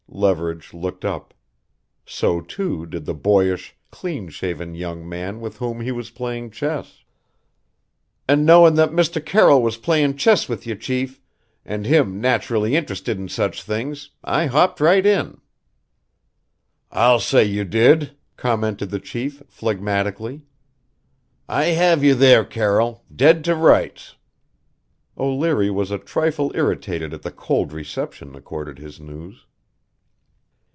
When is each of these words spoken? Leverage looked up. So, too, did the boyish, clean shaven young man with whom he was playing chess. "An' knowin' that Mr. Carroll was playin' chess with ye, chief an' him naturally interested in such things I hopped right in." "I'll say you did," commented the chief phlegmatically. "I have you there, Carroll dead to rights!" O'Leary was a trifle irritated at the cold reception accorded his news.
Leverage 0.13 0.73
looked 0.73 1.05
up. 1.05 1.33
So, 2.05 2.41
too, 2.41 2.85
did 2.85 3.05
the 3.05 3.13
boyish, 3.13 3.77
clean 3.91 4.27
shaven 4.27 4.75
young 4.75 5.07
man 5.07 5.39
with 5.39 5.57
whom 5.59 5.79
he 5.79 5.91
was 5.93 6.09
playing 6.11 6.51
chess. 6.51 7.05
"An' 8.27 8.43
knowin' 8.43 8.75
that 8.75 8.91
Mr. 8.91 9.25
Carroll 9.25 9.63
was 9.63 9.77
playin' 9.77 10.17
chess 10.17 10.49
with 10.49 10.67
ye, 10.67 10.75
chief 10.75 11.21
an' 11.65 11.85
him 11.85 12.19
naturally 12.19 12.75
interested 12.75 13.17
in 13.17 13.29
such 13.29 13.63
things 13.63 14.09
I 14.21 14.47
hopped 14.47 14.81
right 14.81 15.05
in." 15.05 15.39
"I'll 16.91 17.21
say 17.21 17.45
you 17.45 17.63
did," 17.63 18.13
commented 18.35 18.89
the 18.89 18.99
chief 18.99 19.41
phlegmatically. 19.47 20.41
"I 21.47 21.67
have 21.67 22.03
you 22.03 22.15
there, 22.15 22.43
Carroll 22.43 23.05
dead 23.15 23.45
to 23.45 23.55
rights!" 23.55 24.17
O'Leary 25.17 25.69
was 25.71 25.89
a 25.89 25.97
trifle 25.97 26.51
irritated 26.53 27.13
at 27.13 27.21
the 27.21 27.31
cold 27.31 27.71
reception 27.71 28.35
accorded 28.35 28.77
his 28.77 28.99
news. 28.99 29.45